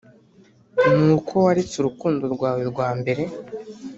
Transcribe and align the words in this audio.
ni 0.95 1.03
uko 1.15 1.33
waretse 1.45 1.75
urukundo 1.77 2.23
rwawe 2.35 2.61
rwa 2.71 2.89
mbere. 2.99 3.23